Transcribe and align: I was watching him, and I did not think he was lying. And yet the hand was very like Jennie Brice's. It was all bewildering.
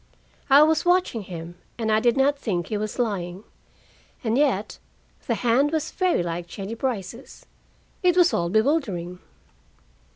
I 0.49 0.63
was 0.63 0.83
watching 0.83 1.21
him, 1.21 1.59
and 1.77 1.91
I 1.91 1.99
did 1.99 2.17
not 2.17 2.35
think 2.35 2.65
he 2.69 2.75
was 2.79 2.97
lying. 2.97 3.43
And 4.23 4.35
yet 4.35 4.79
the 5.27 5.35
hand 5.35 5.71
was 5.71 5.91
very 5.91 6.23
like 6.23 6.47
Jennie 6.47 6.73
Brice's. 6.73 7.45
It 8.01 8.17
was 8.17 8.33
all 8.33 8.49
bewildering. 8.49 9.19